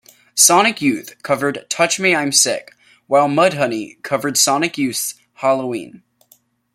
Sonic 0.33 0.81
Youth 0.81 1.21
covered 1.21 1.63
"Touch 1.69 1.99
Me 1.99 2.15
I'm 2.15 2.31
Sick" 2.31 2.73
while 3.05 3.27
Mudhoney 3.27 4.01
covered 4.01 4.35
Sonic 4.35 4.75
Youth's 4.75 5.13
"Halloween". 5.35 6.01